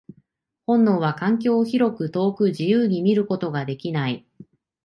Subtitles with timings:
[0.65, 4.25] 本能は環境を広く、遠く、自由に見ることができない。